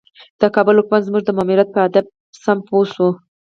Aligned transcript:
د 0.39 0.41
کابل 0.55 0.75
حکومت 0.79 1.01
زموږ 1.07 1.21
د 1.25 1.29
ماموریت 1.37 1.69
په 1.71 1.79
هدف 1.85 2.05
سم 2.43 2.57
پوه 2.67 2.85
شي. 2.93 3.07